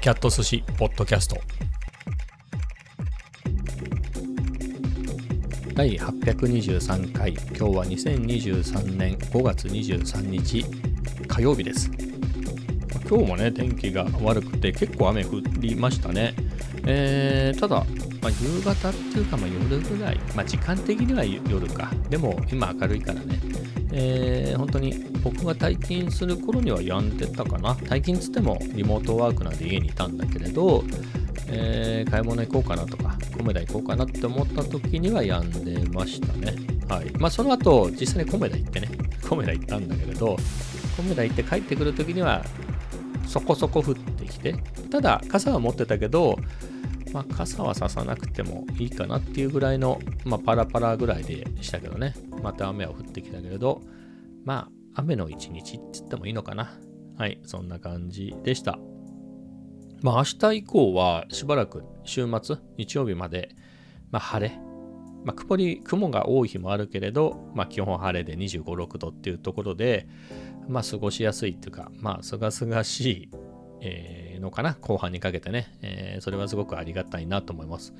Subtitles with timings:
[0.00, 1.36] キャット寿司ポッドキャスト。
[5.74, 7.32] 第823回。
[7.32, 10.64] 今日は2023年5月23日
[11.26, 11.90] 火曜日です。
[13.08, 16.34] 今日もね天気が悪くて結構雨降りましたね、
[16.86, 17.84] えー、ただ、
[18.22, 21.90] まあ、夕方っていうか、まあ、夜ぐらい、まあ、時間的には夜か。
[22.08, 23.40] でも今明るいからね。
[23.90, 24.92] えー、本当に
[25.30, 27.74] 僕が退勤する頃にはやんでたかな。
[27.74, 30.82] 退勤つってもリモートワークなんで家にいたんだけれど、
[31.48, 36.54] えー、買い物行こうかなとか、コメダ行こうかなって思った時にはやんでましたね。
[36.88, 37.10] はい。
[37.18, 38.88] まあその後、実際にコメダ行ってね、
[39.28, 40.36] コメダ行ったんだけれど、
[40.96, 42.42] コメダ行って帰ってくる時には
[43.26, 44.54] そこそこ降ってきて、
[44.90, 46.38] ただ傘は持ってたけど、
[47.12, 52.14] まあ、傘はささなくてもいいかなっていうぐらいの、まあ、パラパラぐらいでしたけどね。
[52.42, 53.82] また雨は降ってきたけれど、
[54.44, 56.76] まあ、雨の一日って言ってもいいのかな？
[57.16, 58.78] はい、そんな感じでした。
[60.02, 63.50] まあ、明日以降はしばらく週末、日曜日まで、
[64.10, 64.56] まあ、晴れ。
[65.24, 70.08] まあ、曇り、雲が多い日もあるけれど、まあ、基本晴れで25、6度っていうところで、
[70.68, 73.30] まあ、過ごしやすいっていうか、まあ、すがすがしい、
[73.80, 77.92] えー、のかな、後半にかけてね、えー、それはすごくありがたいなと思います。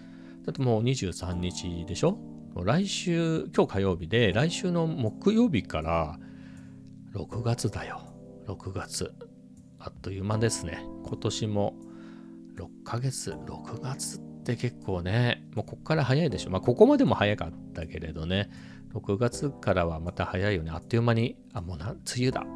[0.45, 2.19] だってもう23日でしょ？
[2.65, 6.19] 来週、今日火曜日で、来週の木曜日から
[7.19, 8.01] 6月だよ。
[8.47, 9.13] 6月。
[9.81, 10.85] あっという間ですね。
[11.05, 11.75] 今年も
[12.57, 16.51] 6ヶ月、6月って結構ね、もうこっから早いでしょ。
[16.51, 18.51] まあここまでも早かったけれどね、
[18.95, 20.71] 6月からはまた早いよね。
[20.71, 22.47] あっという間に、あ、もうな、梅雨だ。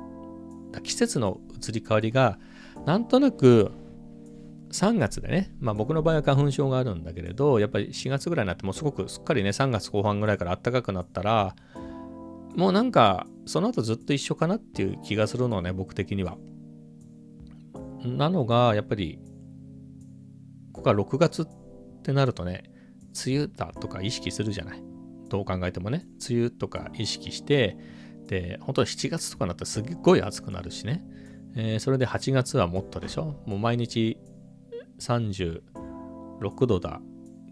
[0.71, 2.39] だ季節の移り変わりが、
[2.87, 3.73] なんとなく
[4.71, 11.57] 3月でね、まあ僕の場合は花粉症があるんだけれど、やっぱり4月ぐらいになってもすごくすっかりね、3月後半ぐらいから暖かくなったら、
[12.57, 16.37] もうなんか、その後ずっと一緒かなっていう気がするのね、僕的には。
[18.05, 19.19] なのが、やっぱり、
[20.73, 21.47] ここは6月っ
[22.03, 22.65] てなるとね、
[23.27, 24.83] 梅雨だとか意識するじゃない？
[25.29, 27.77] どう考えてもね、梅雨とか意識して、
[28.27, 31.05] で、本当は7月とかになったらすっごい暑くなるしね。
[31.55, 33.43] えー、それで8月はもっとでしょ？
[33.47, 34.19] もう毎日
[34.99, 35.63] 36
[36.67, 37.01] 度だ、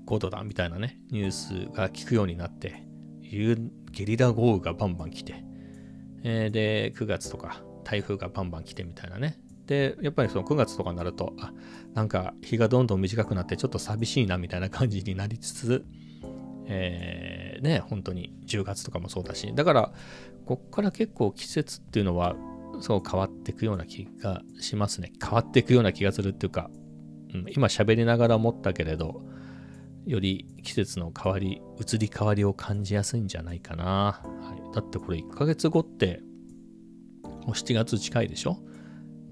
[0.06, 2.86] 5度だみたいなね、ニュースが聞くようになって、
[3.30, 5.44] ゲリラ豪雨がバンバン来て、
[6.24, 9.38] えー、で、9月とか台風がバンバン来てみたいなね。
[9.66, 11.52] で、やっぱりその9月とかになると、あ、
[11.94, 15.84] なんか日がどんどん短くなってちょっと寂しいなみたいな感じになりつつ、
[16.66, 19.92] えー、ね、本当に10月とかもそうだし、だから、
[20.44, 22.34] こっから結構季節っていうのは、
[22.80, 25.12] そう変わっていくような気がしますね。
[25.22, 26.70] 変わっていくような気がするっていうか、
[27.34, 29.22] うん、今喋りながら思ったけれど、
[30.06, 33.84] より季節の変わり、移り変わりを感じやすいんじゃないかな。
[34.22, 36.22] はい、だってこれ1ヶ月後って、
[37.22, 38.58] もう7月近いでしょ？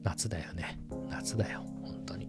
[0.02, 0.78] 夏だよね。
[1.10, 1.64] 夏だよ。
[1.82, 2.28] 本当に。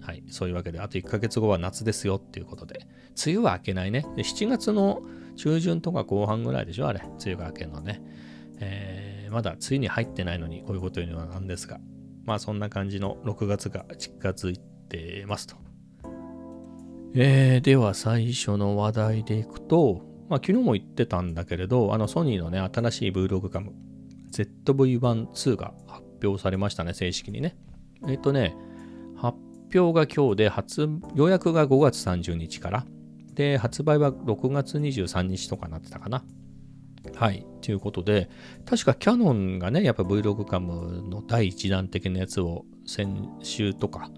[0.00, 0.22] はい。
[0.28, 2.86] そういうわけで、あと1ヶ月後は夏ですよっていうことで。
[3.26, 4.06] 梅雨は明けないね。
[4.16, 5.02] で7月の
[5.36, 6.88] 中旬とか後半ぐらいでしょ？
[6.88, 7.00] あれ。
[7.04, 8.02] 梅雨が明けるのね。
[8.58, 11.80] えー、まだ梅雨に入ってないのにこういうこと言うのはなんですが。
[12.24, 14.58] まあそんな感じの6月が近づい
[14.88, 15.56] てますと。
[17.14, 23.72] えー、では最初の話題でいくと、まあ、昨日も言ってたんだけれど、あのソニーのね、新しい Vlog カム
[24.30, 27.56] ZV-1-2 が発表されましたね、正式にね。
[28.06, 28.54] えっ、ー、とね、
[29.16, 29.36] 発
[29.74, 32.86] 表が今日で発、予約が5月30日から、
[33.34, 36.22] で、発売は6月23日とかなってたかな。
[37.16, 37.44] はい。
[37.60, 38.30] ということで、
[38.64, 44.12] 確かキャノンがね、やっぱ Vlog カムの第一弾的なやつを先週とか、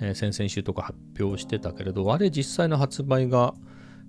[0.00, 3.54] えー、先々週とか発表してたけれど、あれ実際の発売が、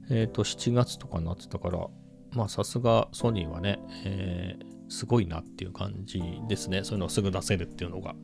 [0.10, 1.88] えっ、ー、と、7月とかになってたから、
[2.34, 6.84] まあさすがソニーはね、えー、すごいなっていう感じですね。
[6.84, 8.16] そういうのをすぐ出せるっていうのが。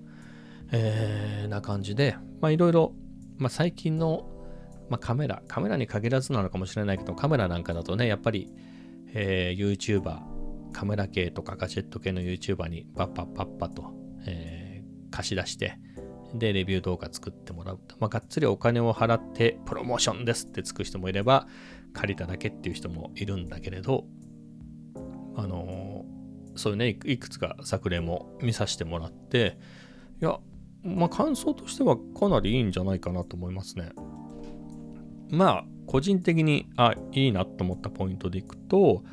[0.71, 2.93] えー、な感じで、まあいろいろ、
[3.37, 4.29] まあ最近の、
[4.89, 8.51] まあ、カメラ、カメラに限らずなのかもしれないけど、カメラなんかだとね、やっぱり、
[9.13, 10.19] えー、YouTuber、
[10.73, 13.93] カメラ系とかガジェット系の YouTuber にパッパッパッパと、
[14.25, 15.77] えー、貸し出して、
[16.33, 17.79] で、レビュー動画作ってもらう。
[17.99, 21.47] まあ、がっつりお金を払って、プロモーションですってつく人もいれば、
[21.93, 24.05] 借りただけっていう人もいるんだけれど、
[25.35, 29.57] あのー、そういうね、いくつか作例も見させてもらって、
[30.21, 30.39] いや、
[30.83, 33.91] まあ、感想としてはかなりいいんじゃないかなと思いますね。
[35.29, 39.03] まあ、個人的に、あ、いいなと思ったポイントでいくと、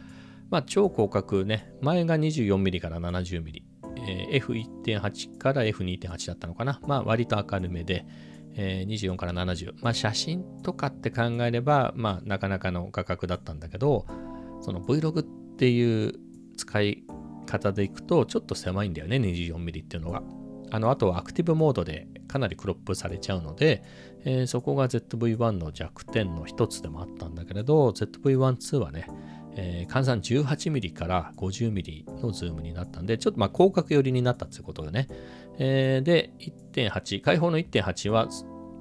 [0.50, 3.62] まあ、超広角ね、前が 24mm から 70mm、
[4.06, 6.80] えー、F1.8 から F2.8 だったのかな。
[6.86, 8.06] まあ割と明るめで、
[8.54, 9.74] えー、24から70。
[9.82, 14.06] まあ写真とかって考えれば、まあなかなかの価格だったんだけど、
[14.60, 15.24] その Vlog っ
[15.56, 16.14] ていう
[16.56, 17.04] 使い
[17.46, 20.22] 方でいくとちょっと狭いんだよね、24mm っていうのが。
[20.72, 23.82] あのあとはアクティブモードでかなりクロップされちゃうので、
[24.24, 29.06] えー、そこが ZV-1 の弱点の一つでもあったんだけれど ZV-1-2 はね、
[29.62, 35.08] えー、換算 18mm から 50mm のズームになったんでちょっとまあ広角寄りになったってことでね、
[35.58, 36.32] えー、で
[36.72, 38.28] 1.8開放の1.8は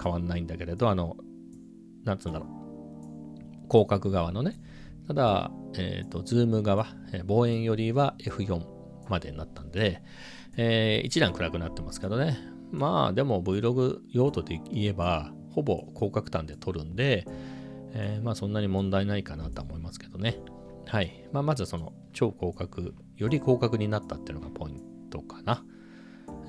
[0.02, 1.18] 変わんないんだけれどあの
[2.06, 4.60] なんつうんだろう広角側のね
[5.10, 6.86] ただ、えっ、ー、と、ズーム側、
[7.26, 8.64] 望遠よりは F4
[9.10, 10.04] までになったんで、
[10.56, 12.38] えー、一段暗くなってますけどね。
[12.72, 17.26] まあ、でも Vlog 用途で言えば、ほぼ広角端で撮るんで、
[17.94, 20.38] えー、まあそんなに問題ないかなと思いますけどね。
[20.89, 21.29] はい。
[21.33, 24.81] まあ、まずその超広角、より広角になったっていうのがポイン
[25.11, 25.65] トかな。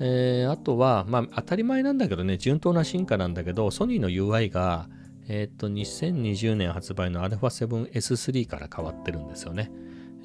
[0.00, 4.88] えー、あとは、まあ当たり前なんだけどね、順当な進化なんだけど、ソニーの UI が、
[5.28, 9.70] えっ、ー、と、2020年発売の α7S3 から変わってるんですよね。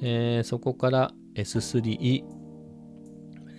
[0.00, 2.24] えー、そこから S3、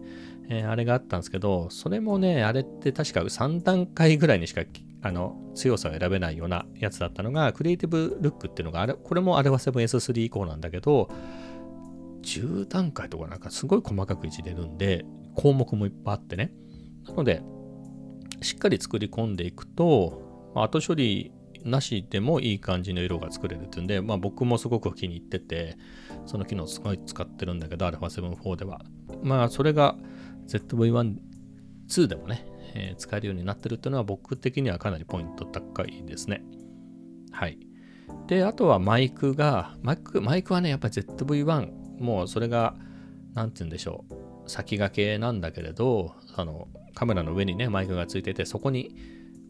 [0.49, 4.61] えー、あれがあったんですけどそれもねあれって確か3段階ぐらいにしか
[5.01, 11.09] あの強さを選べないようなやつだったのがクリエイティブルックっていうのがあれこれもあれは 7S3 以降なんだけど
[12.21, 15.05] 10段階とかなんかすごい細かくいじれるんで
[15.35, 16.53] 項目もいっぱいあってね
[17.07, 17.41] なので、
[18.41, 21.31] しっかり作り込んでいくと、後処理
[21.63, 25.77] なしでもいい感じの色が作れるっていうんで、まあ、僕もすごく気に入ってて、
[26.25, 28.81] その機能すごい使ってるんだけど、α7-4 では。
[29.23, 29.95] まあ、それが
[30.47, 31.15] ZV-1、
[31.89, 36.43] 2でもね、えー、使えるようになってるっていうのは僕的にはかなりポイント高いですね。
[37.31, 37.57] はい。
[38.27, 42.75] で、あとはマイクが、マイクマイクはね、やっぱ ZV-1、もうそれが、
[43.33, 48.95] なんて言うんでしょう、先駆けなんだけれど、あの、カメラの上にね、マイクがついてて、そこに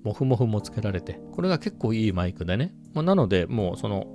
[0.04, 2.74] モフモフもつけられて、これが結構いいマイクでね。
[2.94, 4.06] まあ、なので、もうその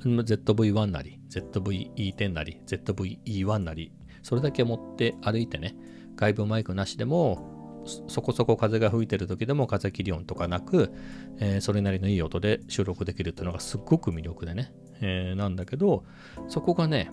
[0.00, 3.92] ZV-1 なり、ZVE10 なり、ZVE1 なり、
[4.22, 5.76] それだけ持って歩いてね、
[6.16, 7.57] 外部マイクなしでも、
[7.88, 10.92] そこそこ風が吹いてる時でも風切り音とかなく、
[11.38, 16.04] えー、それなりのいい音で収録できるっていうのがすっごく魅力でね、えー、なんだけど、
[16.48, 17.10] そこがね、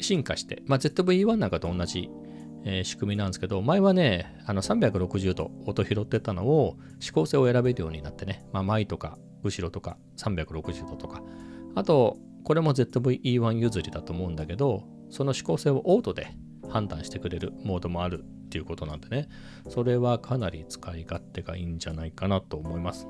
[0.00, 2.10] 進化して、まあ、ZV-1 なんかと同じ
[2.68, 11.22] えー、仕組みなんですけど、前はね、あの360度音拾ってたのを指向性を選べるようになってね、まあ、前とか後ろとか360度とか、
[11.76, 16.36] あと、これも ZV-E1 譲りだと思うんだけど、その指向性をオートで
[16.68, 19.28] 判断してくれるモードもあるっていうことなんでね、
[19.68, 23.06] それはかなり使い勝手がいいんじゃないかなと思います。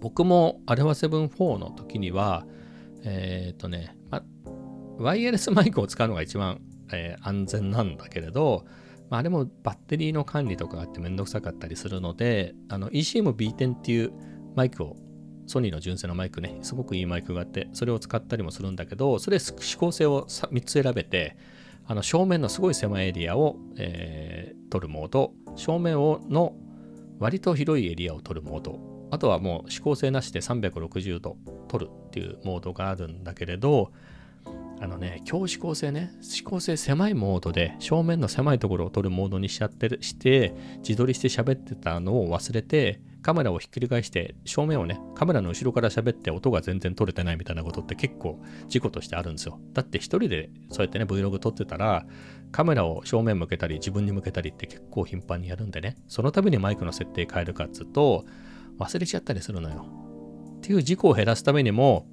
[0.00, 2.46] 僕も α7-4 の時には、
[3.04, 4.22] えっ、ー、とね、ま、
[4.98, 6.60] ワイヤレスマイクを使うのが一番
[6.92, 8.64] えー、安全なんだけれど、
[9.10, 14.12] まあ、あれもバッテリーの管理とかがあってめんどくさかったりするので、の ECM-B10 っていう
[14.54, 14.96] マイクを、
[15.46, 21.36] ソニーの純正のマイクね、すごくいいマイクがあって、それを使ったりもするんだけど、それ指向性を3つ選べて、
[21.90, 26.54] あの正面のすごい狭いエリアを、えー、撮るモード、正面をの
[27.18, 28.78] 割と広いエリアを撮るモード、
[29.10, 33.90] あとはもう指向性なしで360度撮るっていうモードがあるんだけれど、
[34.80, 49.60] あのね、強指向性ね、指向性狭いモードで、正面の狭いところを撮るモードにしちゃってる、して、自撮りして喋ってたのを忘れて、カメラをひっくり返して、正面をね、カメラの後ろから喋って音が全然取れてないみたいなことって結構事故としてあるんですよ。
[49.72, 52.06] だって一人でそうやってね、Vlog 撮ってたら、
[52.52, 58.24] カメラを正面向けたり、自分に向けたりって結構頻繁にやるんでね、その度にマイクの設定変えるかっつうと、
[58.78, 59.86] 忘れちゃったりするのよ。
[60.58, 62.06] っていう事故を減らすためにも、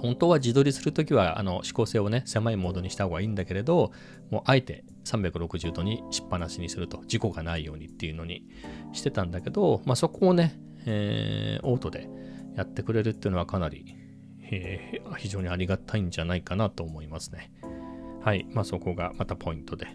[0.00, 3.92] 本当は自撮りするときはあの指向性をね、狭いモードにした方がいいんだけれど、
[4.30, 8.44] もうあえて360度にしっぱなしにすると、事故がないようにっていうのに
[8.92, 12.08] してたんだけど、まあ、そこをね、えー、オートで
[12.56, 13.96] やってくれるっていうのはかなり、
[14.50, 17.52] えー、非常にありがたいんじゃないかなと思いますね。
[18.22, 18.46] はい。
[18.52, 19.86] まあ、そこがまたポイントで。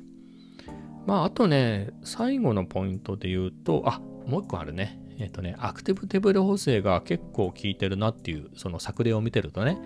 [1.05, 4.99] まあ、あとね、最後のポイントで言うと、あ、もう一個あるね。
[5.17, 9.77] えっ、とね、アクティブテーブル補正が結構効いてるなっていう、その作例を見てるとね、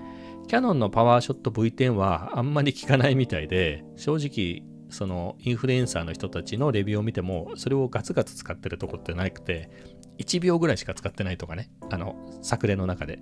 [0.48, 9.70] キャノンのパワーショット V10 はあんまり効かないみたいで、正直、そのインフルエンサーの人たちのレビューを見ても、それをガツガツ使ってるとこってなくて、
[10.18, 13.20] 1秒ぐらいしか使ってないとかね、あの、作例の中で、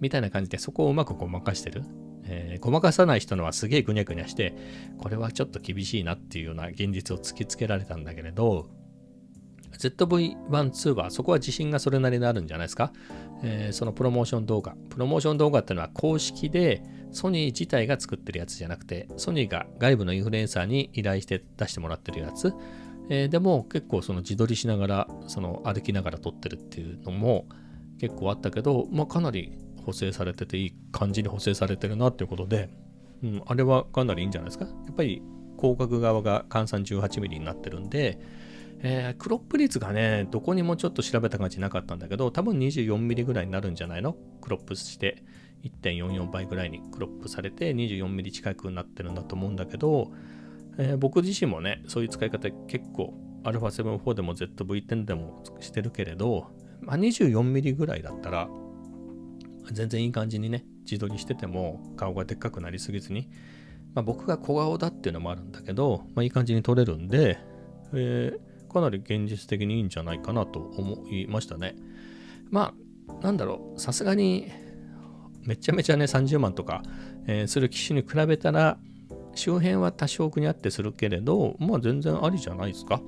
[0.00, 1.82] みたいな感じで、そこをうまくこう任してる。
[2.28, 4.54] えー、ごまかさない人のはすげえぐにゃぐにゃして、
[4.98, 8.68] これはちょっと厳しいなっていうような現実を突きつけられたんだけれど、
[9.78, 12.92] ZV-1、2はそこは自信がそれなりにあるんじゃないですか、
[13.42, 14.74] えー、そのプロモーション動画。
[14.90, 22.52] プロモーション動画っていうのは公式でソニー自体が作ってるやつじゃなくて、ソニーが外部のインフルエンサーに依頼して出してもらってるやつ。
[23.08, 27.46] えー、でも結構その自撮りしながら、その歩きながら撮ってるっていうのも
[28.00, 29.52] 結構あったけど、まあ、かなり
[29.84, 32.68] 補正されてていい感じに補正されてるなっていうことで、
[33.22, 34.64] うん、あれはかなりいいんじゃないですか？
[34.64, 35.22] やっぱり
[35.56, 38.18] 広角側が換算 18mm になってるんで、
[38.80, 44.16] えー、クロップ率がね、どこにもちょっと調べた感じなかったんだけど、多分 24mm ぐらいになるんじゃないの？
[44.40, 45.24] クロップして
[45.64, 50.12] 1.44倍ぐらいにクロップされて 24mm 近くなってるんだと思うんだけど、
[50.78, 53.14] えー、僕自身もね、そういう使い方結構
[53.44, 58.48] α7-4 でも ZV-10 でもしてるけれど、まあ、24mm ぐらいだったら、
[59.72, 63.28] 全然いい感じにね、自撮りしてても顔がでっかくなりすぎずに、
[63.94, 67.38] まあ、僕が小顔だっていうのもあるんだけど、まあ、いい感じに撮れるんで、
[67.94, 68.40] えー、
[68.76, 71.76] かなり現実的にいいんじゃないかなと思いましたね。
[72.50, 72.74] ま
[73.08, 74.52] あ、なんだろう、さすがに
[75.44, 76.82] めちゃめちゃね、30万とか、
[77.26, 78.78] えー、する機種に比べたら、
[79.34, 83.00] 周辺は多少にあってするけれど、まあ全然ありじゃないですか。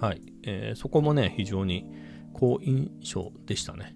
[0.00, 0.22] はい。
[0.44, 1.86] えー、そこもね、非常に
[2.32, 3.94] 好印象でしたね。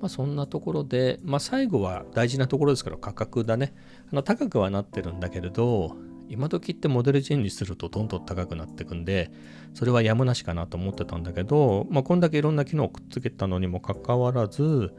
[0.00, 3.74] まあ、そんなところで、まあ、最後は大事なところですから価格だね。
[4.10, 5.98] あの高くはなってるんだけれど、
[6.30, 9.30] 今時ってモデルチェンジするとどんどん高くなっていくんで、
[9.74, 14.94] それはやむなしかなと思ってたんだけど、まあ、こんだけいろんな機能をくっつけたのにもかかわらず、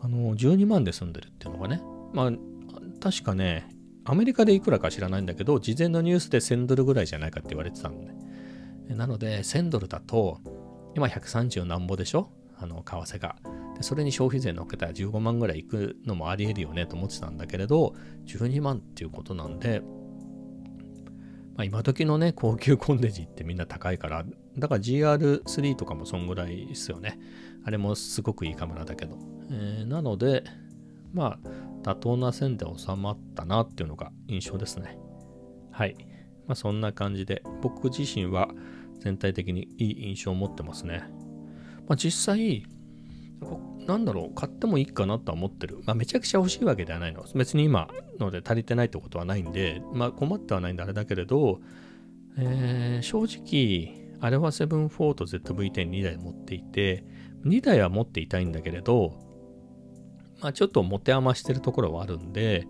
[0.00, 1.80] あの12万で済んでるっていうのがね、
[2.12, 2.32] まあ、
[3.00, 3.68] 確かね、
[4.04, 8.94] アメリカでいくらか知らないんだけど、事前のニュースで1000ドルぐらいじゃないかって言われてたんで。
[8.94, 10.40] なので、1000ドルだと、
[10.96, 12.30] 今130何ぼでしょ？
[12.58, 13.36] あの、為替が。
[13.76, 17.94] でそれに消費税乗っけたら15万ぐらいいくのもありえるよねと思ってたんだけれど、
[18.26, 19.82] 12万っていうことなんで、
[21.54, 24.24] まあ、今時のね、高級コンデジってみんな高いから、
[24.56, 27.18] だから GR3 とかもそんぐらいですよね。
[27.64, 29.18] あれもすごくいいカメラだけど。
[29.50, 30.44] えー、なので、
[31.12, 31.48] まあ、
[31.82, 34.98] 妥当な線で収まったなっていうのが印象ですね。
[35.70, 35.96] はい。
[36.46, 38.48] まあ、そんな感じで、僕自身は
[38.98, 41.04] 全体的にいい印象を持ってますね。
[41.86, 42.64] まあ、実際、
[43.86, 45.80] なんだろう、買ってもいいかなとは思ってる。
[45.84, 47.24] まあ、めちゃくちゃ欲しいわけではないの。
[47.34, 51.60] 別に今ので足りてないってことはないんで、まあ、困ってはないんであれだけれど、
[52.38, 57.04] えー、正直、あれは7-4と ZV-102 台持っていて、
[57.44, 59.18] 2台は持っていたいんだけれど、
[60.40, 62.66] まあ、ちょっと持て余してるところはあるんで、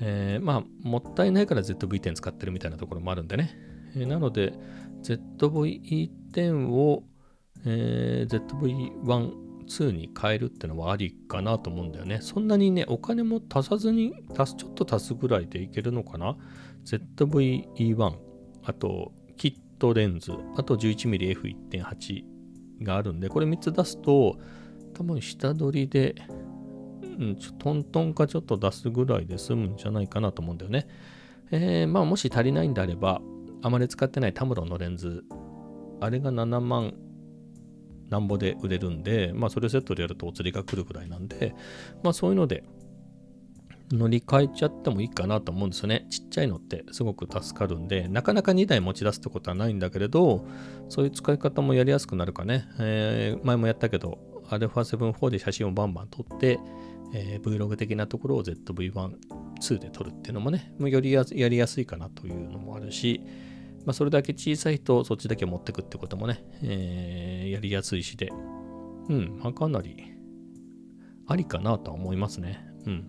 [0.00, 3.56] えー、まあ、もったいないから ZV-10 使ってるみたいなところもあるんでね。
[3.94, 4.52] えー、なので、
[5.02, 7.04] ZV-10 を、
[7.64, 8.46] えー、
[9.04, 12.18] ZV-1 2に変えるってのはありかなと思うんだよね。
[12.20, 16.36] そんなにね、お金も足さずに、足す、ちょっと足すぐらいでいけるのかな
[16.84, 18.16] ?ZVE1、
[18.64, 22.24] あと、キットレンズ、あと 11mmF1.8
[22.82, 24.38] があるんで、これ3つ出すと、
[24.94, 26.14] 多分下取りで、
[27.02, 30.86] うん、トントンかちょっと出すぐらいで済むんじゃないかなと思うんだよね。
[31.50, 33.20] えー、まあもし足りないんであれば、
[33.62, 35.24] あまり使ってないタムロンのレンズ、
[36.00, 36.94] あれが7万
[38.12, 41.54] なんぼで売れるんで、まあそれセットでやるとお釣りが来るぐらいなんで、
[42.02, 42.62] まあそういうので
[43.90, 46.06] 乗り換えちゃってもいいかなと思うんですよね。
[46.10, 50.46] ちっちゃいのってすごく助かるんで、なかなか2台持ち出すってことはないんだけれど、
[50.90, 52.68] そういう使い方もやりやすくなるかね。
[52.78, 56.58] えー、前もやったけど、α7-4 で写真をバンバン撮って、
[57.14, 59.14] えー、Vlog 的なところを ZV-1、
[59.60, 63.22] 2で撮るっていうのもね、よりやりやすいかなというのもあるし、
[63.84, 68.30] まあ、それだけ小さいとそっちだけ持ってくってこともね、えー、やりやすいしで、
[69.08, 70.12] うん、まあ、かなり
[71.26, 72.64] ありかなとは思いますね。
[72.86, 73.04] うん。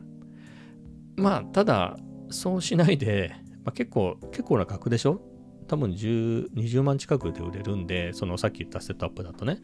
[1.16, 1.98] まあ、ただ、
[2.30, 5.22] そうしないで、まあ、結構、結構な額でしょ？
[5.68, 9.60] 多分10、20万近くで売れるんで、そのさっき言ったセットアップだとね。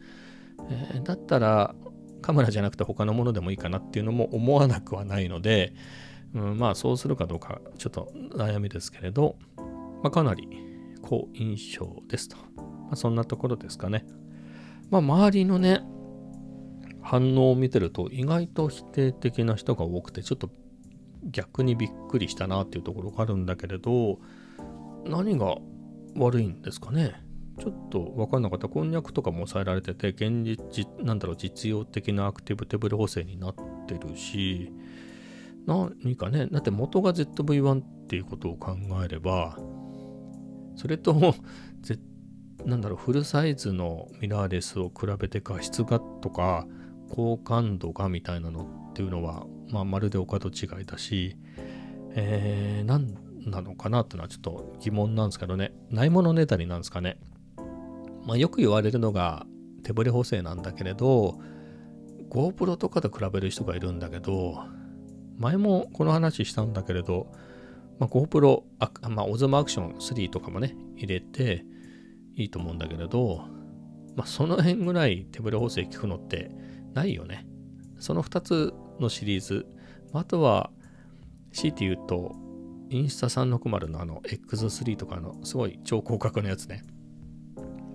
[0.70, 1.74] えー、だったら、
[2.22, 5.72] カメラじゃなくて他のものでもいいかなっていうのも思わなくはないので、
[6.34, 10.48] うん、まあそうするかどうかちょっと悩みですけれど、まあ、かなり
[11.02, 12.36] 好印象ですと。
[12.56, 14.04] まあ、そんなところですかね。
[14.90, 15.82] まあ、周りのね、
[17.02, 20.50] 反応を見てると意外と否定的な人が多くて、ちょっと
[21.24, 24.18] 逆にびっくりしたなっていうところがあるんだけれど、
[25.04, 25.56] 何が
[26.16, 27.14] 悪いんですかね。
[27.58, 28.68] ちょっと分かんなかった。
[28.68, 33.54] こんにゃくとかも抑えられてて、現実、なんだろう、実用的なアクティブテーブル補正になっ
[33.86, 34.72] てるし、
[35.66, 39.58] 何かね、だって元が ZV-1 っていうことを考えれば、
[40.76, 41.34] それとも、
[42.64, 46.66] なんだろう、フルサイズのミラーレスを比べて画質がとか、
[47.10, 51.36] 高感度がみたいなのっていうのは、まあ、まるでお門違いだし、
[52.14, 53.14] えー、何
[53.46, 55.72] なのかなっていうのはちょっと疑問なんですけどね。
[55.90, 57.18] ないものねだりなんですかね。
[58.26, 59.46] まあ、よく言われるのが
[59.82, 61.38] 手ブレ補正なんだけれど、
[62.28, 64.64] GoPro とかと比べる人がいるんだけど、
[65.38, 67.32] 前もこの話したんだけれど、
[68.00, 71.64] まあ、GoPro、あまあ、オズマアクション3とかもね、入れて
[72.34, 73.44] いいと思うんだけれど、
[74.16, 76.50] まあ、その辺ぐらい手ブレ補正効くのって
[76.94, 77.46] ないよね。
[77.98, 79.66] その2つのシリーズ、
[80.14, 80.70] あとは、
[81.52, 82.34] 強いて言うと、
[82.88, 86.82] インスタ360のあの X3 とかのすごい超広角のやつね。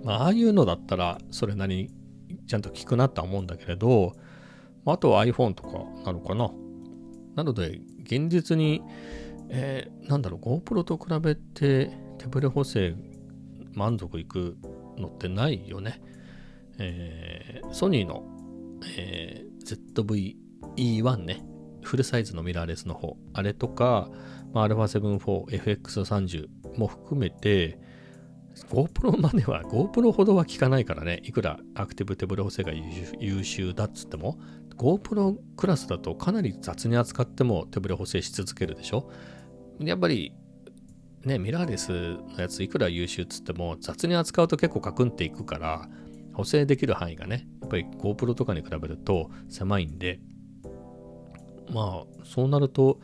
[0.03, 1.89] まあ、ああいうのだったらそれなり
[2.29, 4.13] にちゃんと効くなとは思うんだけれど、
[4.85, 6.51] あとは iPhone とかなのかな。
[7.35, 8.81] なので、現実に、
[9.49, 12.95] えー、なんだろう、GoPro と比べて手ブレ補正
[13.73, 14.57] 満足いく
[14.97, 16.01] のってないよね。
[16.77, 18.23] えー、ソニーの、
[18.97, 20.35] えー、
[20.75, 21.45] ZV-E1 ね、
[21.83, 24.09] フルサイズのミラーレスの方、あれとか、
[24.53, 26.47] まあ、α7 4 FX30
[26.77, 27.79] も含めて、
[28.69, 32.71] GoPro までは GoPro ほどは効かないからね、いくらアクティブ手ブレ補正が
[33.19, 34.39] 優秀だっつっても、
[34.77, 39.09] GoPro クラスだとかなり雑に扱っても手ブレ補正し続けるでしょ。
[39.79, 40.33] やっぱり
[41.25, 45.89] ね、ミラーレスのやついくら優秀っつっても雑に扱うと結構カクンっていくから
[46.33, 50.19] 補正できる範囲がね、やっぱり GoPro とかに比べると狭いんで、
[51.71, 52.99] まあそうなると、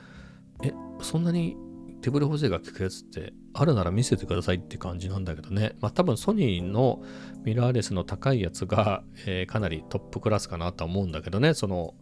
[0.64, 1.58] え、そんなに
[2.02, 5.74] 手ブレ補正が効くやつってあるなら見せてくださいって感じなんだけどね。
[5.82, 7.02] まあ多分ソニーの
[7.44, 11.56] ミラーレスの高いやつが、えー、かなりトップクラスかなとは思うんだけどね。
[11.56, 11.96] その、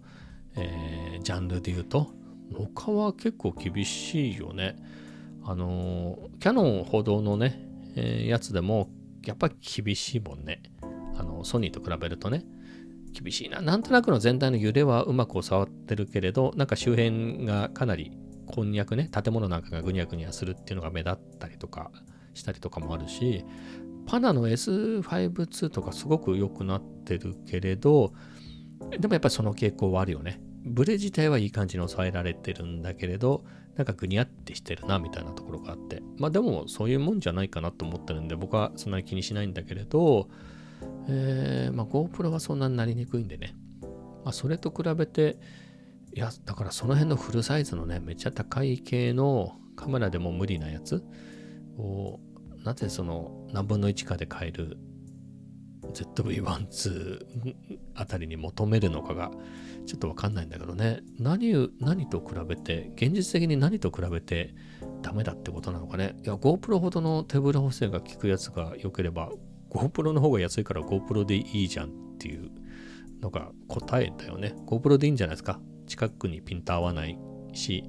[0.56, 2.19] えー、ジャンルで言うと。
[2.54, 4.76] 他は結構厳しいよね。
[5.44, 7.66] あの、キャノンほどのね、
[7.96, 8.90] えー、やつでも
[9.26, 10.62] やっぱり厳しいもんね。
[11.16, 12.46] あのソニーと比べるとね。
[13.12, 13.62] 厳しいな。
[13.62, 18.12] なんとなくの全体の揺れはうまく収わってるけれど、なんか周辺がかなり
[18.46, 21.92] こんにゃくね、建物なんかがぐにゃぐにゃするっていうのが目立ったりとか
[22.34, 23.46] したりとかもあるし、
[24.06, 28.14] パナの S52 とかすごく良くなってるけれど、
[29.00, 30.42] でもやっぱりその傾向はあるよね。
[30.70, 33.44] ブレ自体はいい感じに抑えられてるんだけれど、
[33.76, 36.02] なんかぐにゃってしてるなみたいなところがあって。
[36.18, 40.30] まあでもそういうもんじゃないかなと思ってるんで、僕はそんなに気にしないんだけれど、
[41.08, 43.56] えー、まあ GoPro はそんなになりにくいんでね。
[44.24, 45.38] まあそれと比べて、
[46.14, 51.04] いや、だからその辺のフルサイズのね、めっちゃ高い系のカメラでも無理なやつ
[51.78, 52.20] を、
[52.64, 54.78] なぜその何分の1かで買える
[55.94, 56.44] ZV-1、
[57.44, 57.56] 2
[57.96, 59.32] あたりに求めるのかが
[59.86, 61.02] ちょっとわかんないんだけどね。
[61.20, 64.54] 何、何と比べて、現実的に何と比べて
[65.02, 66.16] ダメだってことなのかね。
[66.24, 69.32] いや、GoPro ほどの手ぶれ補正が効くやつが良ければ、
[69.70, 72.50] GoPro の方が安いから GoPro でいいじゃんっていう
[73.22, 74.56] のが答えだよね。
[74.66, 75.60] GoPro でいいんじゃないですか。
[75.88, 77.18] 近くにピント合わない
[77.54, 77.84] し、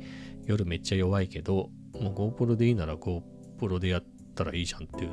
[0.46, 5.10] 夜めっちゃ弱いけど、もう GoPro でいいなら GoPro でやったらいいじゃんっていう、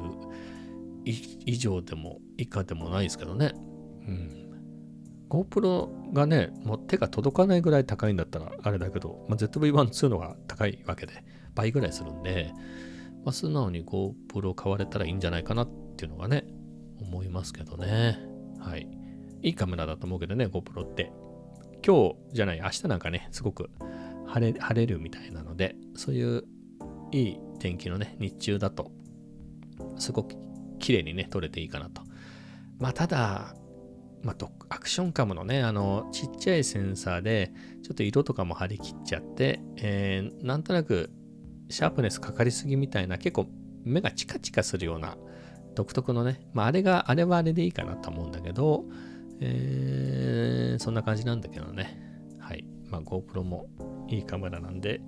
[1.45, 3.53] 以上でも以下でもないですけどね。
[3.55, 4.47] うん。
[5.29, 12.51] GoPro がね、もう手が届かないぐらい高いんだったらあれだけど、まあ、ZV-1、2のが高いわけで、倍ぐらいするんで、
[13.25, 16.45] まあ、素直に GoPro 買われたらいいんじゃないかなっていうのがね、
[17.01, 18.19] 思いますけどね。
[18.59, 18.87] はい。
[19.41, 21.11] いいカメラだと思うけどね、GoPro って。
[21.85, 23.69] 今日じゃない、明日なんかね、すごく
[24.25, 26.43] 晴れ晴れるみたいなので、そういう
[27.11, 28.91] いい天気のね、日中だと、
[29.97, 30.35] すごく
[30.79, 32.01] 綺麗にね、撮れていいかなと。
[32.79, 33.55] まあ、ただ、
[34.23, 37.51] まあ、アクションカムのね、あの、ちっちゃいセンサーで、
[37.83, 41.11] ちょっと色とかも張り切っちゃって、えー、なんとなく、
[41.69, 43.47] シャープネスかかりすぎみたいな、結構
[43.83, 45.17] 目がチカチカするような
[45.75, 48.85] 独特のね、まあ、あれが、あれはあれでいいかなと思うんだけど、
[49.39, 52.01] えー、そんな感じなんだけどね。
[52.39, 52.65] はい。
[52.89, 53.67] まあ GoPro も
[54.09, 55.01] いいカメラなんで、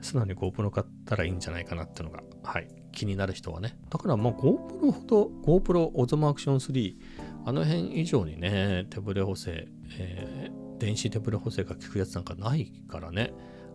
[0.00, 2.68] 素直に GoPro 買ったらいいんじゃないかなってのが、はい。
[2.96, 3.78] 気になる人はね。
[3.90, 6.96] だからまあ GoPro ほど、GoPro Osmo Action 3、
[7.44, 13.32] あの辺以上にね、手ブレ補正、えー、電子手ブレ補正が効くやつなんかないからね。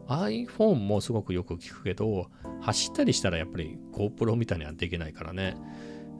[0.07, 2.29] iPhone もすごくよく効くけど、
[2.61, 5.55] 走ったりしたらやっぱり GoPro みたいにはできないからね。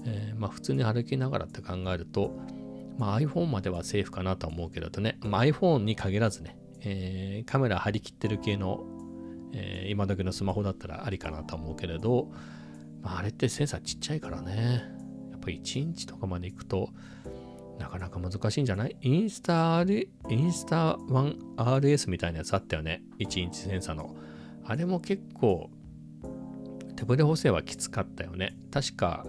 [0.06, 2.38] えー、まあ普通に歩きながらって考えると、
[2.98, 8.84] まあ、iPhone まではセーフかなと思うけれどね、まあ、iPhone に限らずね、えー、カメラ張り切ってる系の、
[9.54, 12.32] えー、今時のスマホだったらありかなと思うけれど、
[13.04, 14.84] あ、れってセンサーちっちゃいからね、
[15.32, 16.90] やっぱり1インチとかまで行くと、
[17.80, 18.96] なかなか難しいんじゃない？
[19.02, 23.02] インスタ R、インスタ 1RS みたいなやつあったよね。
[23.20, 24.16] 1インチセンサーの。
[24.64, 25.72] あれも結構、
[26.96, 28.56] 手ブレ補正はきつかったよね。
[28.70, 29.26] 確か、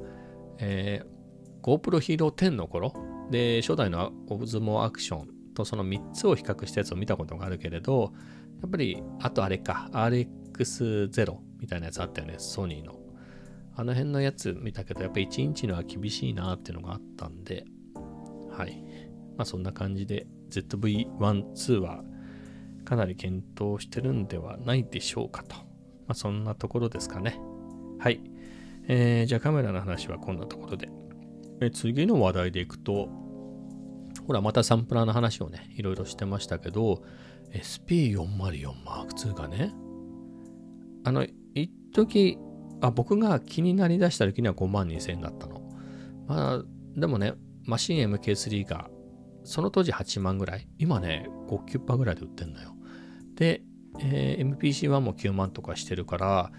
[0.58, 2.92] えー、GoPro Hero 10の頃、
[3.30, 8.12] で、初代のオブズモアクションとその3つを比較したやつを見たことがあるけれど、
[8.60, 13.01] やっぱり、あとあれか、RX0 みたいなやつあったよね、ソニーの。
[13.74, 17.64] あの辺のやつ見たけど、やっぱり1インチのは厳しいなっていうのがあったんで、
[18.50, 18.82] はい。
[19.36, 21.08] まあそんな感じで ZV-1、
[21.54, 22.04] 2は
[22.84, 25.56] かなり検討してるんではないでしょうかと。
[25.56, 25.62] ま
[26.08, 27.40] あそんなところですかね。
[27.98, 28.20] はい。
[28.88, 30.90] えー、じゃあカメラの話はこんなところで。
[31.60, 33.08] え次の話題でいくと、
[34.26, 37.02] ほら、またサンプラーの話をね、いろいろしてましたけど、
[37.52, 39.72] SP404M2 がね、
[41.04, 42.38] あの、一時
[42.82, 45.62] あ、僕が気になりだした時には5万2000円だったの。
[46.26, 46.62] まあ、
[46.96, 48.90] でもね、マシン MK3 が、
[49.44, 50.68] その当時8万ぐらい。
[50.78, 52.74] 今ね、5、9%ぐらいで売ってんだよ。
[53.36, 53.62] で、
[54.00, 56.50] えー、MPC1 も9万とかしてるから、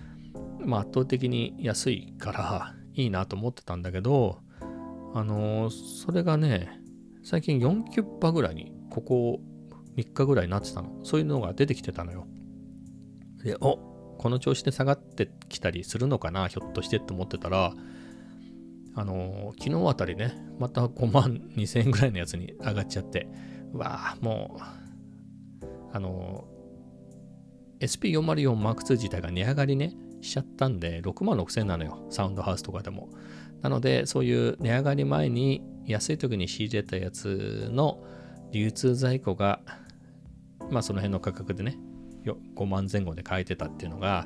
[0.65, 4.39] まあ、圧倒的に安いからいいなと思ってたんだけど、
[5.13, 6.79] あのー、それがね、
[7.21, 9.39] 最近4キュッパぐらいに、ここ
[9.97, 11.03] 3日ぐらいになってたの。
[11.03, 12.27] そういうのが出てきてたのよ。
[13.43, 13.92] で、お
[14.23, 17.73] この調子で下がってきたりするのかな、ひょっとしてって思ってたら、
[18.95, 23.27] あの、昨日あたりね、また5万2000円ぐらいのやつに上がっちゃって、
[23.73, 26.45] わぁ、もう、あの、
[27.81, 32.07] SP404M2 自体が値上がりね、しちゃったんで、6万6000円なのよ。
[32.09, 33.09] サウンドハウスとかでも。
[33.61, 38.01] なので、そういう値上がり前に安い時に仕入れたやつの
[38.53, 39.59] 流通在庫が、
[40.71, 41.77] まあその辺の価格でね、
[42.23, 44.25] 5万前後で買えてたっていうのが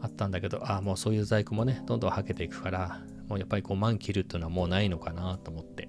[0.00, 5.88] あったんだけど、ああ、もうそういう在庫もね、どんどんはけていくから、もうやっぱり5万切るっていうのはもうないのかなと思って、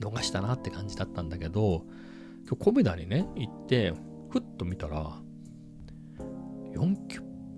[0.00, 1.84] 逃したなって感じだったんだけど、
[2.46, 3.92] 今日コメダにね、行って、
[4.30, 5.18] ふっと見たら、
[6.74, 6.96] 4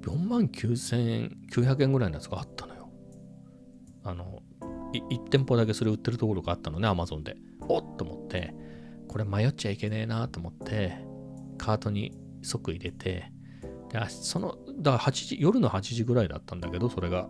[0.05, 2.91] 4万9900円ぐらいのやつがあったのよ。
[4.03, 4.43] あの、
[4.93, 7.37] 1店舗だけそれ売ってるところがあったのね、アマゾンで。
[7.67, 8.55] おっと思って、
[9.09, 10.99] これ迷っちゃいけねえなと思って、
[11.57, 12.13] カートに
[12.43, 13.33] 即入れて、
[13.91, 17.29] で、その、だから8時、夜の8時ぐらいだったんだけど、それが。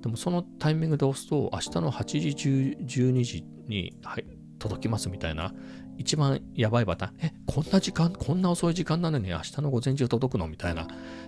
[0.00, 4.24] でもそのタイミングで押すと、明日の8時、12時に、はい、
[4.58, 5.52] 届きますみたいな
[5.98, 10.86] 一番やばいパターン、え、こんな時間、こんな遅い時間なのに明日の午前中届くのみたいな、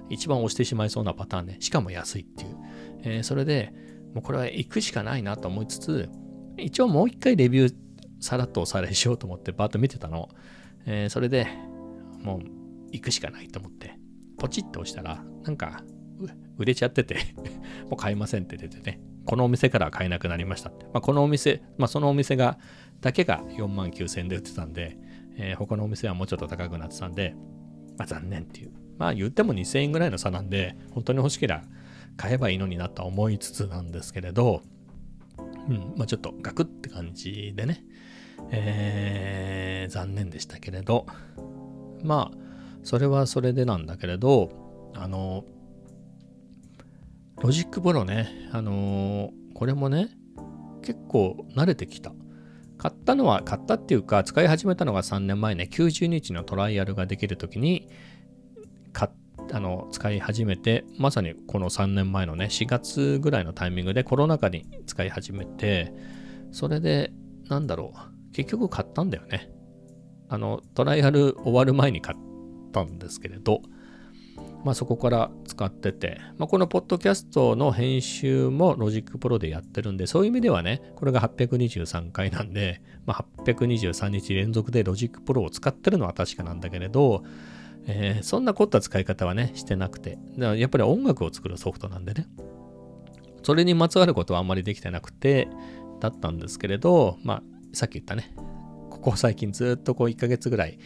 [0.09, 1.57] 一番押してしまいそうなパターンね。
[1.59, 2.57] しかも安いっていう。
[3.03, 3.75] えー、それで、
[4.15, 6.09] もうこれは行くしかないなと思いつつ、
[6.57, 7.75] 一応もう一回レビュー
[8.21, 10.29] さらっとおさらいしようと思ってバーッと見てたの。
[10.87, 11.49] えー、それで
[12.23, 12.41] もう
[12.93, 13.99] 行くしかないと思って、
[14.39, 15.83] ポチッと押したら、なんか
[16.59, 17.17] 売れちゃってて
[17.89, 20.71] もう買いませんって出てね、このお店から買えなくなりました。
[20.71, 22.59] まあ、このお店、まあ、そのお店が、
[23.01, 24.99] だけが4万9000円で売ってたんで、
[25.37, 27.35] えー、他のお店はもうちょっと高くなってたんで、
[27.97, 28.73] まあ、残念っていう。
[28.99, 31.63] まあ言っても2000円ぐらいの差なんで、本当に欲しければ
[32.19, 34.61] 買えばいいのになとは思いつつなんですけれど、
[35.71, 37.83] うん、まあちょっとガクって感じでね、
[38.51, 41.07] えー、残念でしたけれど、
[42.05, 42.39] まあ、
[42.83, 44.51] それはそれでなんだけれど、
[44.95, 45.45] あの、
[47.43, 50.09] Logic Pro ね、あの、これもね、
[50.83, 52.13] 結構慣れてきた。
[52.79, 57.89] 買ったのは、買ったっていうか、使い始めたのが3年前ね、90日のトライアルができるときに、
[58.93, 59.11] 買
[59.53, 65.93] あの使い始めて、まさにこの3年前のね、4月ぐらいのタイミングでコロナ禍に使い始めて、
[66.53, 67.13] それで、
[67.49, 69.51] なんだろう、結局買ったんだよね。
[70.31, 72.19] あの、トライアル終わる前に買っ
[72.73, 73.63] たんですけれど、
[74.65, 87.25] まあ、そこから使ってて、まあ、このポッドキャストの編集も Logic Pro でやってるんで、そういう意味ではね、これが823回なんで、まあ、823日連続で Logic Pro を使ってるのは確かなんだけれど、
[87.87, 92.27] えー、そんな凝った使い方はね、してなくて、だからやっぱり音楽を作るソフトなんでね、
[93.43, 95.49] それにまつわることはあんまりできてなくて、
[96.01, 98.35] だったんですけれど、まあ、さっき言ったね、
[99.01, 100.79] ここ最近ずっとこう1ヶ月ぐらい、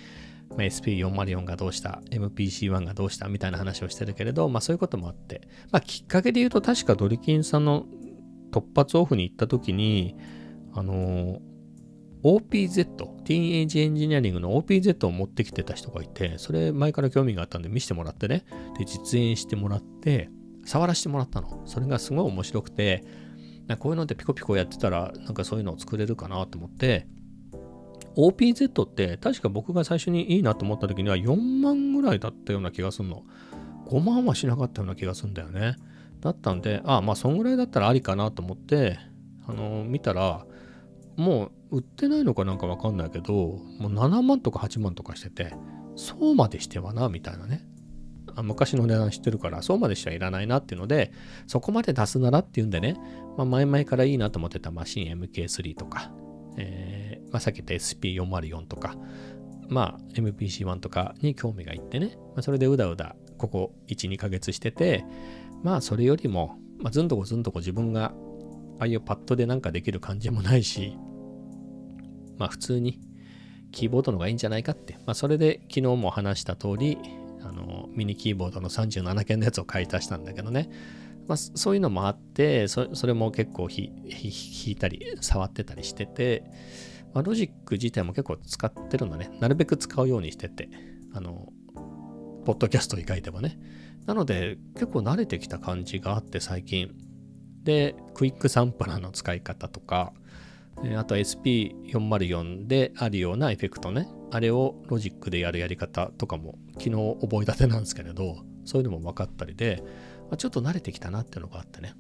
[0.51, 7.87] まあ SP404 がどうした、MPC1 がどうしたみたいな話をしてるけれど、まあそういうこともあって、まあきっかけで言うと確かドリキンさんの
[8.53, 10.17] 突発オフに行った時に、
[10.73, 11.41] あの
[12.23, 12.85] OPZ、
[13.25, 18.45] ティーンエイジエンジニアリングの OPZ を持ってきてた人がいて、それ前から興味があったんで見せてもらってね、
[18.79, 20.31] で、実演してもらって、
[20.65, 21.63] 触らせてもらったの。
[21.67, 23.05] それがすごい面白くて、
[23.79, 27.07] こういうのでピコピコやってたら、なんかそういうのを作れるかなと思って、
[28.17, 33.25] OPZ って確か僕が最初にいいなと思った時には4万ぐらいだったような気がするの。
[33.87, 35.77] 5万はしなかったような気がするんだよね。
[36.21, 38.99] だったんで、ああ、まあそんぐらいだったらありかなと思って、
[39.47, 40.47] あのー、見たら、
[41.17, 45.55] もう売ってないのかなんかわかんないけど、もう7万とか8万とかしてて、
[45.97, 47.67] そうまでしてはな、みたいなね。
[48.43, 51.13] 昔の値段知ってるから、そうまでしてはいらないなっていうので、
[51.47, 52.97] そこまで出すならっていうんでね、
[53.37, 56.11] まあ、前々からいいなと思ってたマシン MK3 とか、
[57.35, 58.95] まあ、さっき言った SP404 とか、
[59.69, 65.05] まあ MPC1 とかに興味がいってね、まあ、それでうだうだここ1、2ヶ月してて、
[65.65, 68.15] まあそれよりも、まあ、ずんとこずんとこ自分が
[68.79, 70.97] ああいうパッドでなんかできる感じもないし、
[72.39, 73.01] まあ普通に
[73.73, 76.99] キーボードの方がいいんじゃないかって、まあそれで昨日も話した通り、
[77.43, 80.71] あのミニキーボードの37件のやつを買い足したんだけどね、
[81.27, 83.89] まあ、そういうのもあってそれも結構弾
[84.67, 86.45] いたり触ってたりしてて、
[87.15, 89.31] まあ、ロジック自体も結構使ってるんだね。
[89.41, 90.69] なるべく使うようにしてて。
[91.13, 91.53] あの
[92.45, 93.59] ポッドキャスト以外でもね。
[94.07, 96.93] なので結構慣れてきた感じがあって最近。
[97.63, 100.13] で Quick Sampler の使い方とか。
[100.97, 104.09] あと SP404 であるようなエフェクトね。
[104.33, 109.85] あれをロジックでやるやり方とかも昨日覚えたてなんですけれどそういうのも分かったりで
[110.31, 111.95] ま、ちょっと慣れてきたなっていうのがあってね。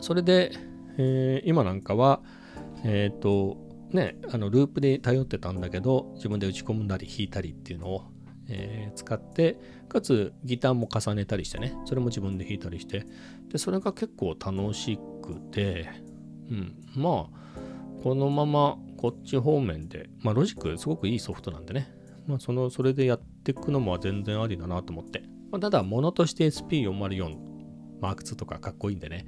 [0.00, 0.52] それで、
[0.98, 2.20] えー、今なんかは、
[2.84, 3.56] えっ、ー、と、
[3.94, 8.04] ね、あのループで頼ってたんだけど、自分で打ち込んだり弾いたりっていうのを、
[8.48, 13.06] えー、使って、かつギターも重ねたりしてね、それも自分で弾いたりして、
[13.48, 15.88] で、それが結構楽しくて、
[16.50, 17.44] うん、まあ、
[18.02, 21.90] このままこっち方面で、まあ、ロジックすごくいいソフトなんでね、
[22.26, 27.36] まあ、その、それでやっていくのも全然ありだなと思って、まあ、ただ、ものとして SP404
[28.00, 29.26] マーク2とかかっこいいんでね、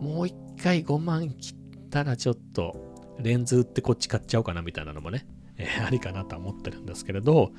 [0.00, 2.89] もう一回5万切ったらちょっと
[3.22, 7.52] レンズってこっち買っちゃおうかなみたいなのもね、えー、ありかなとは思ってるんですけれど、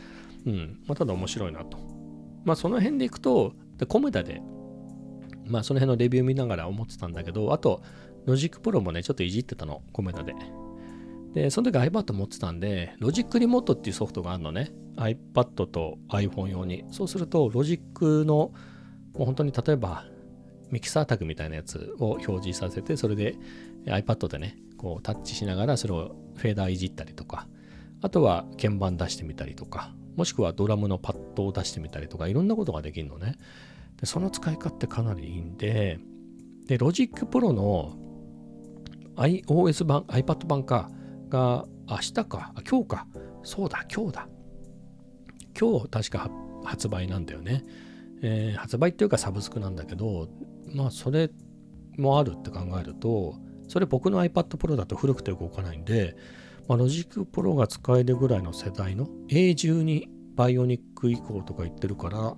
[0.45, 1.77] うん、まあ、ただ面白いなと。
[2.43, 4.41] まあその辺でいくと、でコメダで、
[5.45, 7.81] まあその辺のレビュー見ながら思ってたんだけど、あと、
[8.25, 10.33] Logic Pro もね、ちょっといじってたの、コメダで。
[11.33, 14.71] で、その時 iPad 持ってたんで、 Logic Remote っていうソフトがあるのね。
[14.97, 16.83] iPad と iPhone 用に。
[16.91, 18.53] そうすると、ロジックの、
[19.13, 20.05] もう本当に例えば、
[20.71, 23.35] ミキサー卓みたいなやつを表示させて、それで
[23.85, 27.47] iPad でね、こうタッチしながらそれをフェーダーいじったりとか、
[28.01, 33.35] あとは鍵盤出してみたりとか、もしくはドラムのパッドを出してみたりとか、いろんなことができるのね。
[33.99, 35.99] でその使い勝手かなりいいんで、
[36.65, 37.95] で、 Logic Pro の
[39.17, 40.89] iOS 版、iPad 版か、
[41.29, 43.07] が明日か、今日か。
[43.43, 44.29] そうだ、今日だ。
[45.59, 46.31] 今日確か
[46.63, 47.63] 発売なんだよね。
[48.23, 50.27] えー、発売っていうかサブスクなんだけど、
[50.73, 51.29] まあそれ
[51.97, 53.35] もあるって考えると、
[53.71, 56.17] それ僕の iPad Pro だと古くて動かないんで、
[56.67, 62.35] まあ、 Logic Pro が使えるぐらいの世代の A12 バイオニック以降とか言ってるから、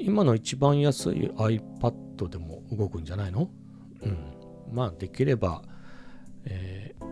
[0.00, 3.50] 今の一番安い iPad でも動くんじゃないの？
[4.02, 4.18] うん。
[4.72, 5.62] まあできれば、
[6.44, 7.08] えー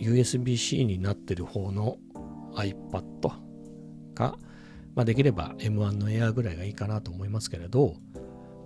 [0.00, 1.98] USB-C になってる方の
[2.54, 3.02] iPad
[4.14, 4.36] が、
[4.94, 7.94] まあ、できれば M1 の Air ぐらいがいいかなと思いますけれど、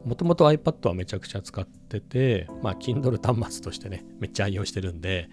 [0.06, 5.28] もともと iPad はめちゃくちゃ使ってて、まあ、Kindle 端末としてね、めっちゃ愛用してるんで、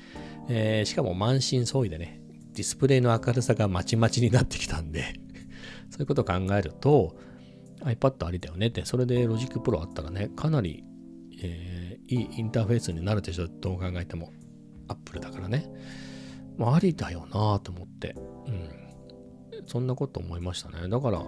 [0.50, 2.20] えー、しかも満身創痍でね、
[2.54, 5.14] ディスプレイの明るさがまちまちになってきたんで
[5.92, 7.16] そういうことを考えると、
[7.82, 10.84] iPad ありだよねって、それで Logic Pro あったらね、かなり、
[11.40, 14.32] えー、いいインターフェースになるでしょ、どう考えても。
[14.88, 15.70] アップルだからね。
[16.58, 18.16] まあ、ありだよなと思って。
[18.48, 18.70] うん。
[19.68, 20.90] そんなこと思いましたね。
[20.90, 21.26] だから、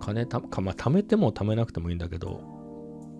[0.00, 2.53] 金た、まあ、貯めても貯めなくてもいいんだけど、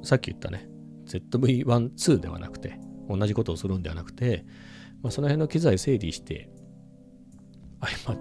[0.05, 0.69] さっき言ったね、
[1.07, 1.65] ZV-1、
[1.95, 4.45] 2ではなくて、同じことをするんではなくて、
[5.03, 6.49] まあ、その辺の機材整理して、
[7.81, 8.19] iPad、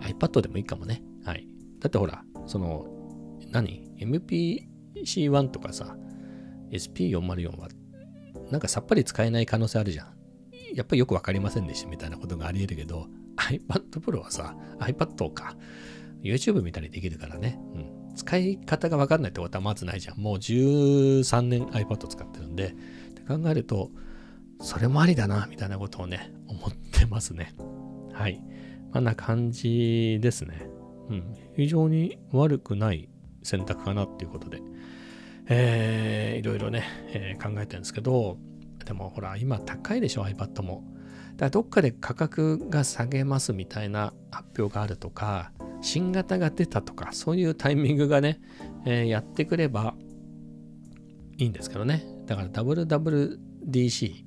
[0.00, 1.02] iPad でもいいかもね。
[1.24, 1.46] はい。
[1.80, 2.86] だってほら、その、
[3.50, 5.96] 何 ?MPC1 とかさ、
[6.70, 7.68] SP404 は、
[8.50, 10.14] なんかさっぱり使えない可能性あるじゃん。
[10.74, 15.56] やっぱりよくわかりませんでしたみたいなことがあり得るけど、iPad Pro はさ、iPad か、
[16.22, 20.18] YouTube 見たりできるからね、うん、使い方がわかんないってことはまずないじゃん。
[20.18, 22.74] もう13年 iPad 使ってるんで、っ
[23.14, 23.90] て考えると、
[24.60, 27.54] それもありだな、みたいなことをね、思ってますね。
[28.12, 28.42] はい。
[28.92, 30.68] まあな感じですね。
[31.10, 31.34] うん。
[31.56, 33.08] 非常に悪くない
[33.42, 34.62] 選択かなっていうことで、
[35.48, 38.38] えー、いろいろね、えー、考えてるんですけど、
[38.84, 40.84] でもほら、今高いでしょ、iPad も。
[41.32, 48.40] だからどっかで価格が下げますみたいな発表があるとか、新型が出たとか、そういうタイミングがね、
[48.86, 49.94] えー、やってくれば
[51.36, 52.04] いいんですけどね。
[52.26, 54.24] だから WWDC、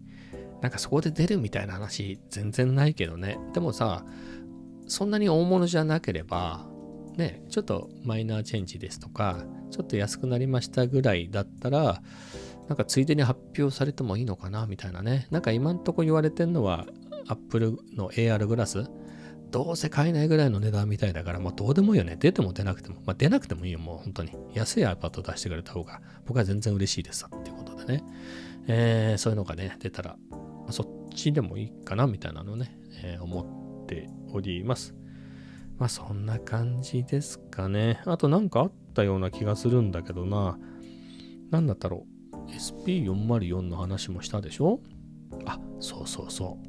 [0.61, 3.39] なんかそこで出るみたいな話全然ないけどね。
[3.53, 4.05] でもさ、
[4.87, 6.67] そんなに大物じゃなければ、
[7.17, 12.01] ね、ちょっとマイナーチェンジですとか、ちょっと安くなりましたぐらいだったら、
[12.67, 15.27] なんかついでに発表されてもいいのかなみたいなね。
[15.31, 16.85] なんか今んとこ言われてんのは
[17.27, 18.89] Apple の AR グラス
[19.55, 22.17] どうせ買えないぐらいの値段みたいだから、もうどうでもいいよね。
[22.19, 22.97] 出ても出なくても。
[23.05, 24.31] まあ出なくてもいいよ、もう本当に。
[24.53, 28.03] 安い iPad 出してくれた方が僕は全然嬉しいですっていうことでね。
[28.67, 34.93] えー、そういうのがね、出たら、ま、そっちでもいいかなみたいなのをね、えー、思っております。
[35.77, 38.01] まあそんな感じですかね。
[38.03, 40.59] あとなんかあったような気がするんだけどな。
[41.49, 42.51] なんだったろう。
[42.51, 44.81] SP404 の話もしたでしょ？
[45.45, 46.59] あ、そうそうそ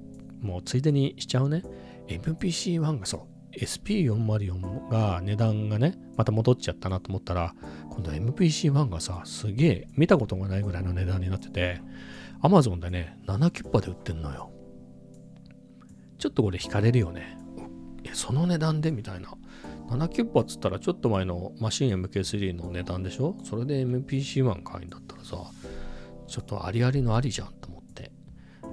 [0.43, 0.47] う。
[0.47, 1.65] もうついでにしちゃうね。
[2.09, 3.21] MPC1 がそう。
[3.59, 7.55] SP404 が値段がね、また戻っちゃったなと思ったら、
[7.91, 11.81] 今度 MPC1 がさ、すげえ見たことがないぐらいの値段になってて、
[12.43, 14.51] Amazon でね、7キュッパで売ってんのよ。
[16.19, 17.39] ちょっとこれ惹かれるよね。
[18.05, 19.33] え、その値段でみたいな。
[19.89, 23.37] 7キュッパっつったらちょっと前のマシン MK3 の値段でしょ？
[23.45, 25.37] それで MPC1 買いんだったらさ、
[26.27, 28.11] ちょっとありありのありじゃんと思って。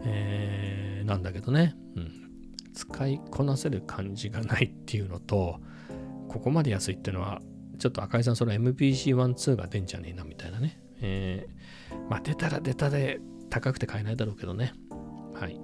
[0.06, 1.76] えー、なんだけどね。
[2.74, 5.60] 使いこなせる感じがないっていうのと、
[6.28, 7.42] ここまで安いっていうのは、
[7.80, 10.80] ちょっと赤井さん、その MPC12 が出んじゃねえなみたいなね。
[11.02, 14.74] えー、まあ出たら出たで高くて買えないだろうけどね。
[15.34, 15.60] はい。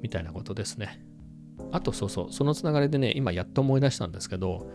[0.00, 1.04] みたいなことですね。
[1.70, 4.70] あとそうそう、そのつながりでね、今やっと思い出したんですけど、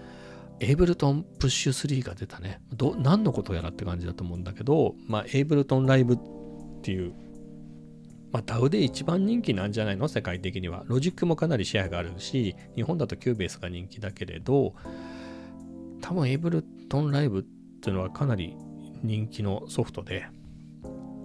[0.60, 2.62] Ableton Push 3が出たね。
[2.73, 6.17] ど何のことやらって感じだと思うんだけど、まあ、 Ableton Live っ
[6.82, 7.13] ていう
[8.32, 10.08] まあ、DAO で一番人気なんじゃないの？
[10.08, 10.84] 世界的には。
[10.88, 14.76] ロジックもかなりシェアがあるし、日本だと Cubase が人気だけれど、
[16.02, 17.44] 多分 Ableton Live っ
[17.82, 18.56] ていうのはかなり
[19.02, 20.26] 人気のソフトで、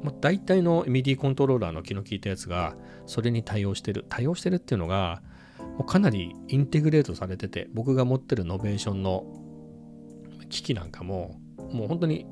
[0.02, 4.04] まあ、大体の MIDI コントローラーの気の利いたやつがそれに対応してる。
[4.08, 5.22] 対応してるっていうのが、
[5.58, 9.24] もうかなりインテグレートされてて、僕が持ってる Novation の
[10.50, 11.40] 機器なんかも、
[11.72, 12.26] もう本当に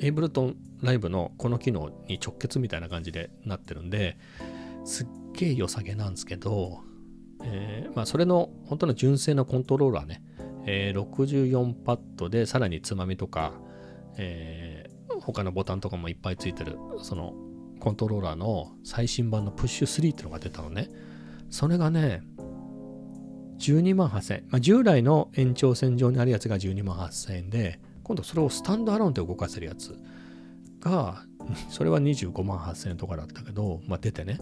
[0.00, 4.18] Ableton Live のこの機能に直結みたいな感じでなってるんで
[4.84, 6.80] すっげえ良さげなんですけど、
[7.44, 10.22] えー、まあそれの本当の純正のコントローラーね、
[10.66, 13.52] えー、64パッドでさらにつまみとか、
[14.18, 17.32] えー、他のボタンとかもいっぱいついてるその
[17.78, 20.88] コントローラーの最新版のプッシュ3っていうのが出たのね。
[21.50, 22.22] それがね
[23.58, 29.96] 12万8000円、まあ、従来の延長線上にあるやつが12万8000円で今度それをスタンドアローンで動かせるやつ。
[30.82, 31.24] が、
[31.70, 34.38] それは25万8000円とかだったけど、まあ、出てね、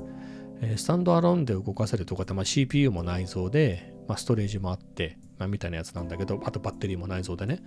[0.60, 7.62] えー、スタンドアローンで動かせるとかって、まあ、CPU も内蔵で、まあ、ストレージもあって、まあ、みたいなやつなんだけど、あとバッテリーも内蔵でね、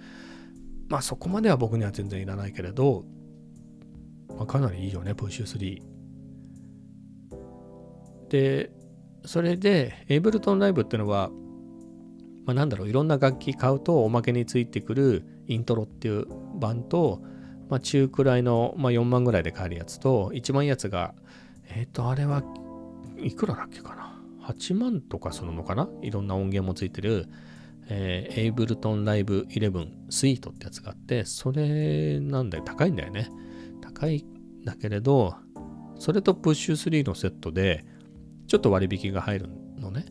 [0.89, 3.05] まあそこまでは僕には全然いらないけれど、
[4.37, 5.81] まあ、かなりいいよね、プッシュ3。
[8.29, 8.71] で、
[9.25, 11.29] それで、エイブルトンライブっていうのは、
[12.45, 16.27] まあ、なんだろう、いろんな楽器買うとおまけについてくるイントロっていう
[16.59, 17.21] 版と、
[17.73, 21.15] まあ、中くらいの、まあ、4万ぐらいで買えるやつと、一番いいやつが、
[21.69, 22.43] えっ、ー、と、あれは
[23.17, 25.89] いくらだっけかな ?8 万とかするのかな？
[26.03, 27.27] いろんな音源もついてる、
[27.89, 33.31] えー、エイブルトンライブ11スイートってやつがあって、それなんだよ、高いんだよね。
[33.81, 35.33] 高いんだけれど、
[35.97, 37.85] それとプッシュ3のセットで、
[38.45, 40.05] ちょっと割引が入るのね。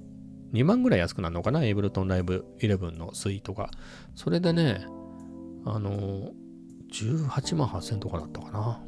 [0.52, 1.62] 2万ぐらい安くなるのかな？
[1.62, 3.70] エイブルトンライブ11のスイートが。
[4.16, 4.84] それでね、
[5.64, 6.32] あの、
[6.92, 8.84] 18万8000とかだったかな。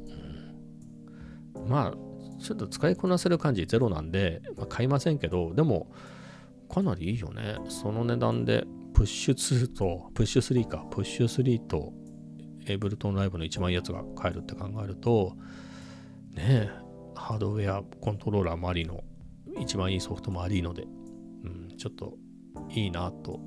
[1.56, 1.94] うん、まあ、
[2.40, 5.90] ちょっと使いこなせる感じゼロなんで、まあ、買いませんけど、でも、
[6.68, 7.56] かなりいいよね。
[7.68, 11.92] その値段で、プッシュ2と、プッシュ3か、プッシュ3と、
[12.66, 15.36] エイブルトンライブの一番いいやつが買えるって考えると、
[16.32, 16.70] ねえ、
[17.14, 19.02] ハードウェアコントローラーもありの、
[19.58, 20.84] 一番いいソフトもありので、
[21.44, 22.16] うん、ちょっと
[22.70, 23.40] いいなと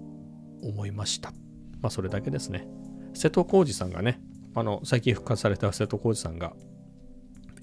[0.61, 1.31] 思いました。
[1.81, 2.67] まあ、それだけですね。
[3.13, 4.21] 瀬戸康史さんがね、
[4.59, 6.53] あの、最近復活された瀬戸康史さんが、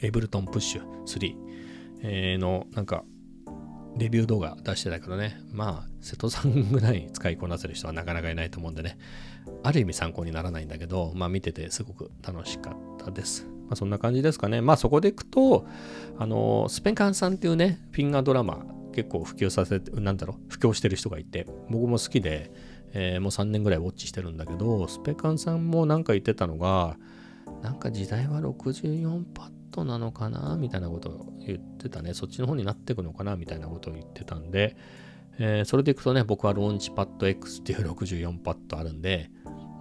[0.00, 1.34] エブルトンプッシュ3、
[2.02, 3.04] え、の、なんか、
[3.96, 8.96] レビュー動画出してたけどね、まあ、瀬戸さんぐらい使いこなせる人はなかなかいないと思うんでね、
[9.64, 13.44] ある意味参考にならないんだけど、まあ見ててすごく楽しかったです。
[13.66, 14.60] まあそんな感じですかね。
[14.60, 15.66] まあそこでいくと、
[16.16, 22.52] あの、スペンカンさんっていうね、フィンガードラマ結構普及させて、なんだろう、普及してる人がいて、僕も好きで、
[22.94, 26.96] えー、もう3年ぐらいウォッチしてるんだけど、スペカンさんもなんか言ってたのが、
[27.62, 32.14] なんか時代は64パッドなのかなみたいなことを言ってたね。
[32.14, 34.76] そっちの方になってくのかなみたいなことを言ってたんで、
[35.38, 39.30] えー、それでいくとね、僕はローンチパッド X っていう64パッドあるんで、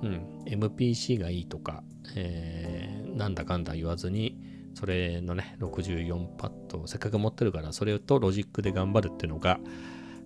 [0.01, 1.83] うん、MPC がいいとか、
[2.15, 4.37] えー、なんだかんだ言わずに、
[4.73, 9.59] それのね、64パッドをせっかく持ってるから、それとロジックで頑張るっていうのが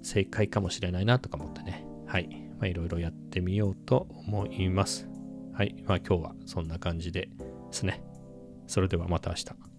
[0.03, 1.85] 正解かもしれないなとか思ってね。
[2.05, 2.46] はい。
[2.59, 5.07] まあ、いろいろやってみようと思います。
[5.53, 5.75] はい。
[5.87, 7.29] まあ今日はそんな感じで
[7.71, 8.03] すね。
[8.67, 9.76] それではまた明日。